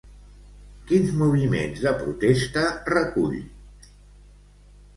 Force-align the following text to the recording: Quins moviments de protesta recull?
Quins 0.91 1.11
moviments 1.19 1.83
de 1.85 1.93
protesta 2.01 2.65
recull? 2.95 3.39